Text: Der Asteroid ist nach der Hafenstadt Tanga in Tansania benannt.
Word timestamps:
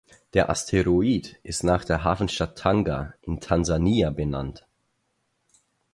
Der 0.33 0.49
Asteroid 0.49 1.37
ist 1.43 1.63
nach 1.63 1.85
der 1.85 2.03
Hafenstadt 2.03 2.57
Tanga 2.57 3.13
in 3.21 3.39
Tansania 3.39 4.09
benannt. 4.09 4.65